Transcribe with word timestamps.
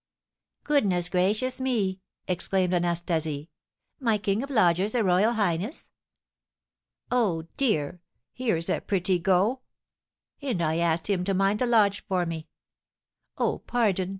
"Goodness 0.63 1.09
gracious 1.09 1.61
me!" 1.61 2.01
exclaimed 2.27 2.73
Anastasie. 2.73 3.51
"My 3.99 4.17
king 4.17 4.41
of 4.41 4.49
lodgers 4.49 4.95
a 4.95 5.03
royal 5.03 5.33
highness! 5.33 5.89
Oh, 7.11 7.43
dear, 7.55 8.01
here's 8.33 8.67
a 8.67 8.81
pretty 8.81 9.19
go! 9.19 9.61
And 10.41 10.59
I 10.59 10.77
asked 10.77 11.07
him 11.07 11.23
to 11.25 11.35
mind 11.35 11.59
the 11.59 11.67
lodge 11.67 12.03
for 12.07 12.25
me. 12.25 12.47
Oh, 13.37 13.59
pardon! 13.59 14.09